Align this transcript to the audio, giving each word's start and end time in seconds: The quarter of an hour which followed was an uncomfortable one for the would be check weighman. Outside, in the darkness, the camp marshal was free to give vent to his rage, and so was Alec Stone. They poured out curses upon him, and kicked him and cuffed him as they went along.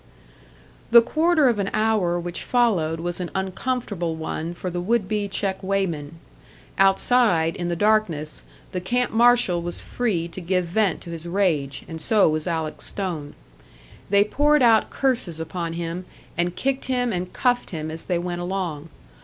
The 0.89 1.03
quarter 1.03 1.47
of 1.47 1.59
an 1.59 1.69
hour 1.75 2.19
which 2.19 2.41
followed 2.41 2.99
was 2.99 3.19
an 3.19 3.29
uncomfortable 3.35 4.15
one 4.15 4.55
for 4.55 4.71
the 4.71 4.81
would 4.81 5.07
be 5.07 5.27
check 5.27 5.61
weighman. 5.61 6.13
Outside, 6.79 7.55
in 7.55 7.67
the 7.67 7.75
darkness, 7.75 8.43
the 8.71 8.81
camp 8.81 9.11
marshal 9.11 9.61
was 9.61 9.79
free 9.79 10.27
to 10.29 10.41
give 10.41 10.65
vent 10.65 11.01
to 11.01 11.11
his 11.11 11.27
rage, 11.27 11.83
and 11.87 12.01
so 12.01 12.27
was 12.29 12.47
Alec 12.47 12.81
Stone. 12.81 13.35
They 14.09 14.23
poured 14.23 14.63
out 14.63 14.89
curses 14.89 15.39
upon 15.39 15.73
him, 15.73 16.05
and 16.35 16.55
kicked 16.55 16.85
him 16.85 17.13
and 17.13 17.31
cuffed 17.31 17.69
him 17.69 17.91
as 17.91 18.05
they 18.05 18.17
went 18.17 18.41
along. 18.41 18.89